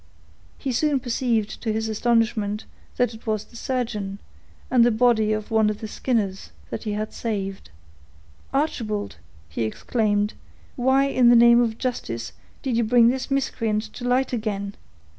He 0.57 0.71
soon 0.71 0.99
perceived, 0.99 1.61
to 1.61 1.71
his 1.71 1.87
astonishment, 1.87 2.65
that 2.97 3.13
it 3.13 3.27
was 3.27 3.45
the 3.45 3.55
surgeon, 3.55 4.17
and 4.71 4.83
the 4.83 4.89
body 4.89 5.31
of 5.31 5.51
one 5.51 5.69
of 5.69 5.79
the 5.79 5.87
Skinners, 5.87 6.49
that 6.71 6.85
he 6.85 6.93
had 6.93 7.13
saved. 7.13 7.69
"Archibald!" 8.51 9.17
he 9.47 9.61
exclaimed, 9.61 10.33
"why, 10.75 11.05
in 11.05 11.29
the 11.29 11.35
name 11.35 11.61
of 11.61 11.77
justice, 11.77 12.33
did 12.63 12.75
you 12.77 12.83
bring 12.83 13.09
this 13.09 13.29
miscreant 13.29 13.83
to 13.93 14.03
light 14.07 14.33
again? 14.33 14.73